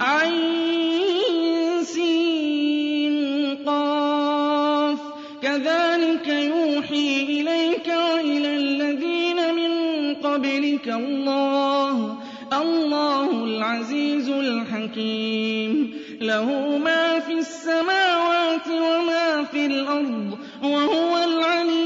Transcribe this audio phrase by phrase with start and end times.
[0.00, 4.98] عين سين قاف.
[5.42, 9.72] كذلك يوحي إليك وإلى الذين من
[10.14, 12.18] قبلك الله.
[12.52, 15.94] الله العزيز الحكيم.
[16.20, 21.85] له ما في السماوات وما في الأرض وهو العلي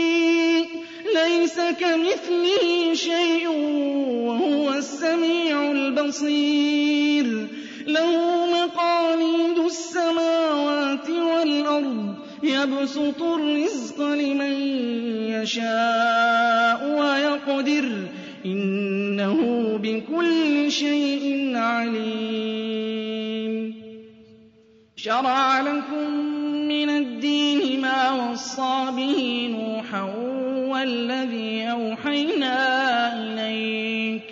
[1.69, 3.47] كمثله شيء
[4.27, 7.47] وهو السميع البصير.
[7.87, 14.53] له مقاليد السماوات والأرض يبسط الرزق لمن
[15.31, 18.07] يشاء ويقدر.
[18.45, 19.37] إنه
[19.83, 23.11] بكل شيء عليم.
[24.95, 26.13] شرع لكم
[26.67, 29.80] من الدين ما وصى به نوحا
[30.81, 32.57] والذي أوحينا
[33.13, 34.23] إليك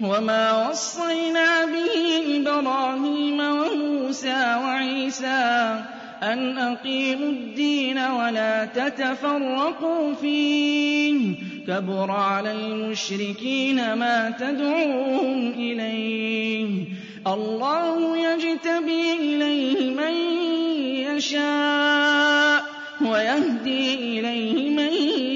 [0.00, 1.94] وما وصينا به
[2.36, 5.80] إبراهيم وموسى وعيسى
[6.22, 11.34] أن أقيموا الدين ولا تتفرقوا فيه
[11.66, 16.84] كبر على المشركين ما تدعوهم إليه
[17.26, 20.14] الله يجتبي إليه من
[21.16, 22.62] يشاء
[23.00, 25.35] ويهدي إليه من ينيب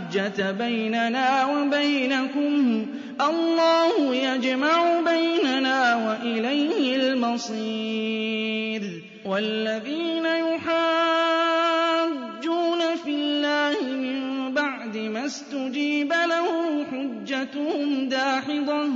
[0.57, 2.85] بيننا وبينكم.
[3.21, 8.81] الله يجمع بيننا وإليه المصير.
[9.25, 10.71] والذين يحاجون
[13.03, 18.89] في الله من بعد ما استجيب له حجتهم داحضة.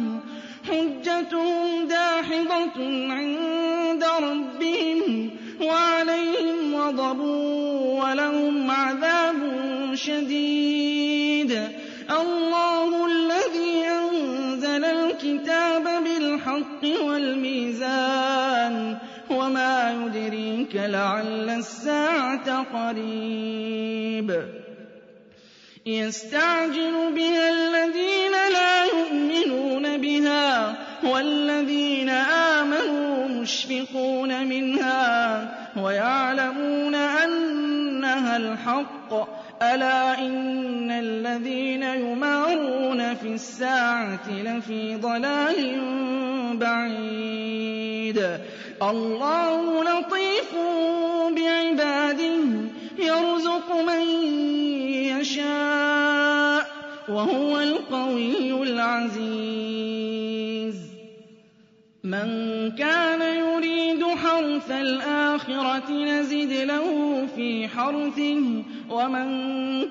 [0.69, 2.77] حجتهم داحضة
[3.13, 5.29] عند ربهم
[5.61, 7.19] وعليهم غضب
[8.03, 9.35] ولهم عذاب
[9.95, 11.69] شديد.
[12.11, 18.97] الله الذي أنزل الكتاب بالحق والميزان.
[19.29, 24.45] وما يدريك لعل الساعة قريب.
[25.85, 35.47] يستعجل بها الذين لا يؤمنون بها والذين آمنوا مشفقون منها
[35.77, 39.34] ويعلمون أنها الحق.
[39.73, 45.79] ألا إن الذين يمارون في الساعة لفي ضلال
[46.57, 48.39] بعيد
[48.81, 50.55] الله لطيف
[51.35, 52.39] بعباده
[52.97, 54.01] يرزق من
[55.19, 56.65] يشاء
[57.09, 59.95] وهو القوي العزيز.
[62.03, 63.04] من كان
[64.55, 66.87] حرث الآخرة نزد له
[67.35, 69.27] في حرثه ومن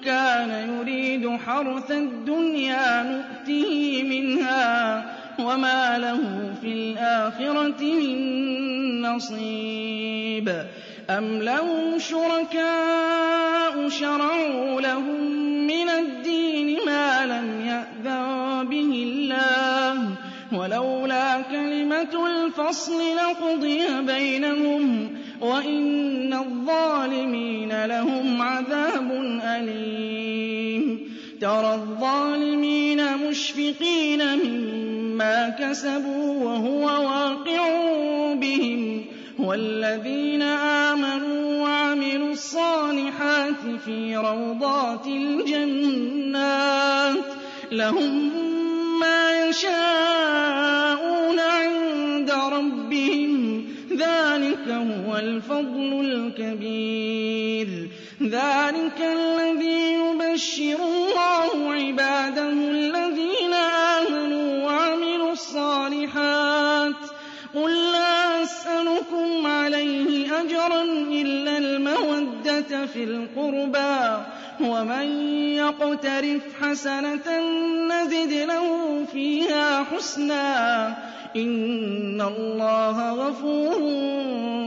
[0.01, 5.05] كان يريد حرث الدنيا نؤته منها
[5.39, 10.49] وما له في الآخرة من نصيب.
[11.11, 15.21] أم لهم شركاء شرعوا لهم
[15.67, 19.64] من الدين ما لم يأذن به الله؟
[20.55, 25.11] ولولا كلمة الفصل لقضي بينهم
[25.41, 29.11] وإن الظالمين لهم عذاب
[29.45, 31.15] أليم.
[31.41, 37.65] ترى الظالمين مشفقين مما كسبوا وهو واقع
[38.35, 39.05] بهم.
[39.39, 46.45] والذين آمنوا وعملوا الصالحات في روضات الجنات
[47.73, 48.54] لهم
[49.01, 53.65] ما يشاءون عند ربهم.
[53.91, 57.89] ذلك هو الفضل الكبير.
[58.23, 66.95] ذلك الذي يبشر الله عباده الذين آمنوا وعملوا الصالحات.
[67.55, 74.25] قل لا أسألكم عليه أجرا إلا المودة في القربى.
[74.61, 77.41] ومن يقترف حسنة
[77.89, 80.87] نزد له فيها حسنا.
[81.37, 83.79] إن الله غفور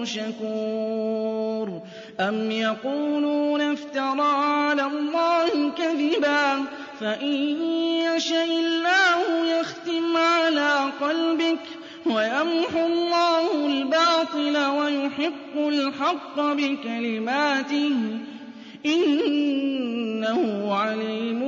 [0.06, 1.82] شكور.
[2.20, 6.64] أم يقولون افترى على الله كذبا.
[7.00, 7.62] فإن
[8.16, 11.60] يشأ الله يختم على قلبك
[12.06, 18.20] ويمحو الله الباطل ويحق الحق بكلماته.
[18.86, 21.42] إنه عليم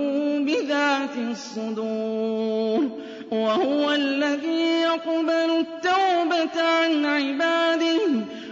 [0.46, 2.90] بذات الصدور
[3.32, 8.00] وهو الذي يقبل التوبة عن عباده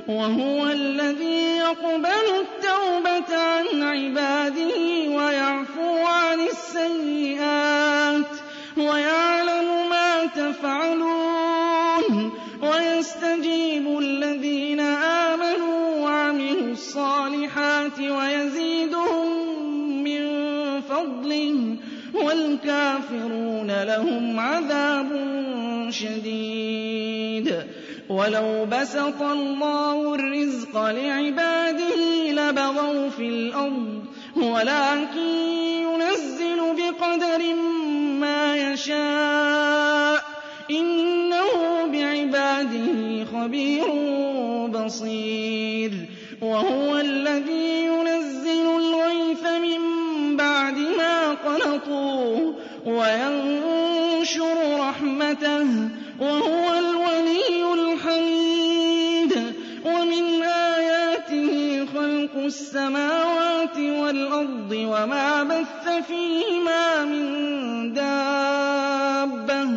[0.08, 4.78] وهو الذي يقبل التوبة عن عباده
[5.10, 8.26] ويعفو عن السيئات
[8.78, 11.27] ويعلم ما تفعلون
[22.28, 25.10] والكافرون لهم عذاب
[25.90, 27.56] شديد.
[28.10, 34.06] ولو بسط الله الرزق لعباده لبغوا في الأرض
[34.36, 35.28] ولكن
[35.88, 37.56] ينزل بقدر
[38.20, 40.24] ما يشاء
[40.72, 41.52] إنه
[41.92, 43.88] بعباده خبير
[44.68, 45.92] بصير.
[46.42, 47.86] وهو الذي
[52.88, 55.68] وينشر رحمته
[56.20, 59.54] وهو الولي الحميد
[59.86, 69.68] ومن آياته خلق السماوات والأرض وما بث فيهما من دابة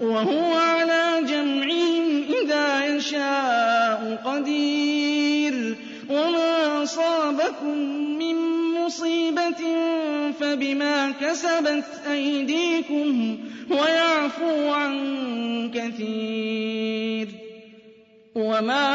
[0.00, 5.76] وهو على جمعهم إذا يشاء قدير
[6.10, 7.78] وما أصابكم
[8.18, 8.36] من
[8.74, 9.62] مصيبة
[10.40, 11.84] فبما كسبت
[12.26, 13.38] أيديكم
[13.70, 14.94] ويعفو عن
[15.74, 17.28] كثير
[18.34, 18.88] وما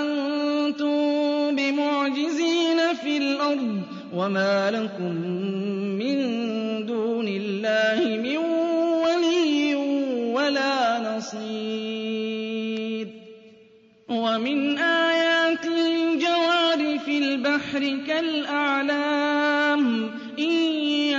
[0.00, 3.82] أنتم بمعجزين في الأرض
[4.14, 5.14] وما لكم
[5.98, 6.18] من
[6.86, 8.36] دون الله من
[9.04, 9.74] ولي
[10.34, 11.48] ولا نصير
[14.08, 19.17] ومن آياته الجوار في البحر كالأعلام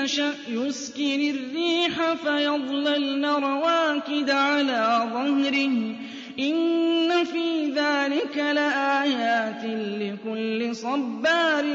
[0.10, 5.96] يشأ يُسْكِنِ الرِّيحَ فَيَظْلَلْنَ رَوَاكِدَ عَلَىٰ ظَهْرِهِ
[6.39, 9.63] إِنَّ فِي ذَٰلِكَ لَآيَاتٍ
[10.01, 11.66] لِّكُلِّ صَبَّارٍ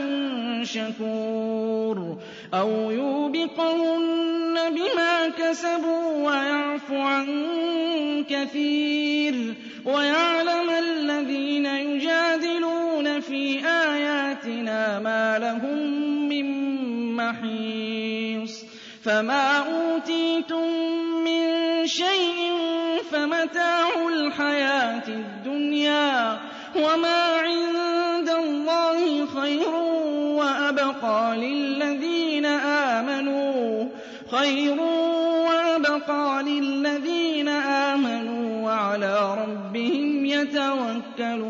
[0.63, 2.19] شَكُورٍ
[2.55, 7.27] أَوْ يُوبِقَهُنَّ بِمَا كَسَبُوا وَيَعْفُ عَن
[8.31, 15.79] كَثِيرٍ وَيَعْلَمَ الَّذِينَ يُجَادِلُونَ فِي آيَاتِنَا مَا لَهُم
[16.29, 16.47] مِّن
[17.17, 17.64] مَّحِيصٍ
[19.05, 20.69] فَمَا أُوتِيتُم
[21.25, 21.43] مِّن
[21.87, 22.53] شَيْءٍ
[23.13, 26.39] فَمَتَاعُ الْحَيَاةِ الدُّنْيَا ۖ
[26.77, 29.75] وَمَا عِندَ اللَّهِ خَيْرٌ
[30.41, 31.35] وَأَبْقَىٰ
[36.43, 41.45] لِلَّذِينَ آمَنُوا وَعَلَىٰ رَبِّهِمْ يَتَوَكَّلُونَ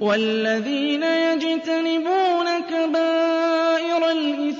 [0.00, 2.41] وَالَّذِينَ يَجْتَنِبُونَ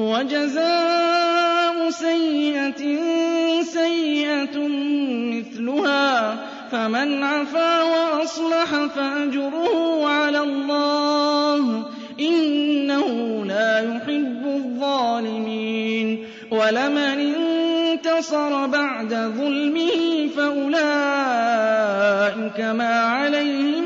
[0.00, 2.82] وَجَزَاءُ سَيِّئَةٍ
[3.62, 4.56] سَيِّئَةٌ
[5.32, 6.38] مِّثْلُهَا ۖ
[6.72, 11.84] فَمَنْ عَفَا وَأَصْلَحَ فَأَجْرُهُ عَلَى اللَّهِ ۚ
[12.20, 13.06] إِنَّهُ
[13.44, 20.80] لَا يُحِبُّ الظَّالِمِينَ وَلَمَنِ انتَصَرَ بَعْدَ ظُلْمِهِ فَأُولَٰئِكَ
[22.60, 23.84] مَا عَلَيْهِم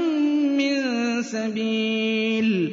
[0.56, 0.82] مِّن
[1.22, 2.72] سَبِيلٍ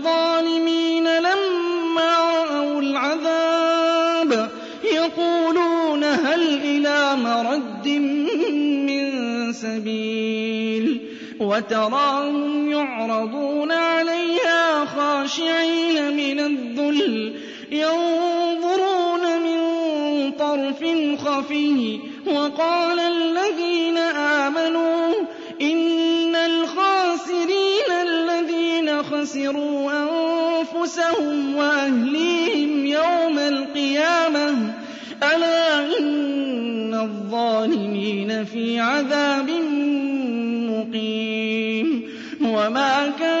[7.15, 7.87] مَرَدٍّ
[8.87, 11.01] مِّن سَبِيلٍ
[11.39, 17.33] وَتَرَاهُمْ يُعْرَضُونَ عَلَيْهَا خَاشِعِينَ مِنَ الذُّلِّ
[17.71, 19.61] يَنظُرُونَ مِن
[20.31, 20.81] طَرْفٍ
[21.25, 25.13] خَفِيٍّ وَقَالَ الَّذِينَ آمَنُوا
[25.61, 34.55] إِنَّ الْخَاسِرِينَ الَّذِينَ خَسِرُوا أَنفُسَهُمْ وَأَهْلِيهِمْ يَوْمَ الْقِيَامَةِ ۗ
[35.23, 36.40] أَلَا إِنَّ
[37.01, 39.49] الظَّالِمِينَ فِي عَذَابٍ
[40.69, 42.03] مُّقِيمٍ.
[42.41, 43.40] وَمَا كَانَ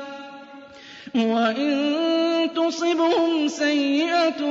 [1.15, 4.41] وَإِن تُصِبْهُمْ سَيِّئَةٌ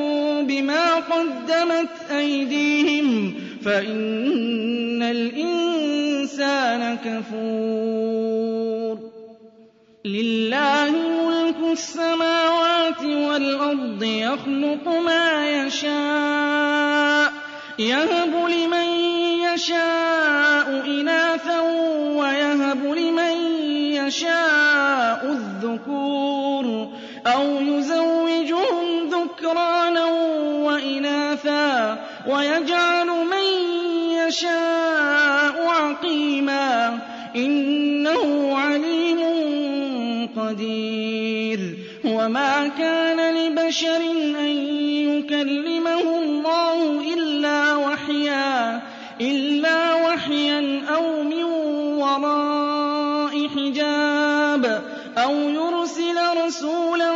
[0.43, 8.99] بِمَا قَدَّمَتْ أَيْدِيهِمْ فَإِنَّ الْإِنسَانَ كَفُورٌ
[10.05, 10.91] لِّلَّهِ
[11.25, 17.33] مُلْكُ السَّمَاوَاتِ وَالْأَرْضِ ۖ يَخْلُقُ مَا يَشَاءُ ۚ
[17.81, 18.89] يَهَبُ لِمَن
[19.49, 21.61] يَشَاءُ إِنَاثًا
[22.21, 23.37] وَيَهَبُ لِمَن
[23.97, 26.40] يَشَاءُ الذُّكُورَ
[27.27, 30.05] أَوْ يُزَوِّجُهُمْ ذُكْرَانًا
[30.65, 31.99] وَإِنَاثًا ۖ
[32.31, 33.47] وَيَجْعَلُ مَن
[34.27, 39.21] يَشَاءُ عَقِيمًا ۚ إِنَّهُ عَلِيمٌ
[40.37, 41.61] قَدِيرٌ
[42.05, 44.01] وَمَا كَانَ لِبَشَرٍ
[44.41, 44.51] أَن
[45.11, 46.10] يُكَلِّمَهُ
[56.61, 57.13] رَسُولًا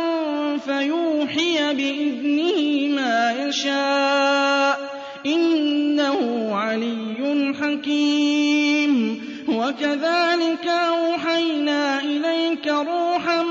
[0.57, 13.43] فَيُوحِيَ بِإِذْنِهِ مَا يَشَاءُ ۚ إِنَّهُ عَلِيٌّ حَكِيمٌ وَكَذَٰلِكَ أَوْحَيْنَا إِلَيْكَ رُوحًا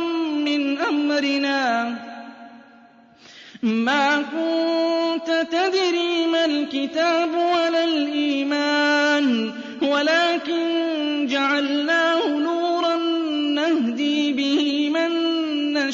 [0.46, 1.94] مِّنْ أَمْرِنَا
[3.62, 10.66] مَا كُنتَ تَدْرِي مَا الْكِتَابُ وَلَا الْإِيمَانُ وَلَٰكِن
[11.26, 12.13] جَعَلْنَاهُ